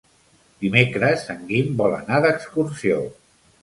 [0.63, 3.03] Dimecres en Guim vol anar d'excursió.